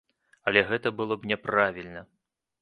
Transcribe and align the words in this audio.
Але 0.51 0.63
гэта 0.69 0.93
было 1.01 1.13
б 1.19 1.29
няправільна. 1.33 2.01